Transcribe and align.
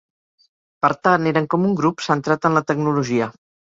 Per 0.85 0.89
tant, 1.07 1.29
eren 1.33 1.47
com 1.55 1.67
un 1.67 1.75
grup 1.81 2.01
"centrat 2.07 2.49
en 2.51 2.57
la 2.59 2.67
tecnologia". 2.73 3.29